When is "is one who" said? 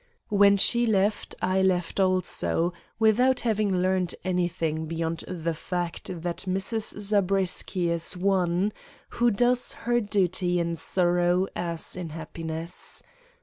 7.91-9.29